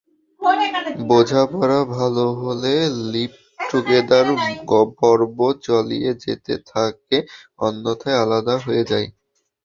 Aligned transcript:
বোঝাপড়া 1.09 1.79
ভালো 1.95 2.25
হলে 2.41 2.73
লিভ-টুগেদার 3.11 4.27
পর্ব 4.99 5.37
চালিয়ে 5.65 6.11
যেতে 6.23 6.53
থাকে, 6.67 7.17
অন্যথায় 7.59 8.19
আলাদা 8.23 8.55
হয়ে 8.65 8.83
যায়। 8.91 9.07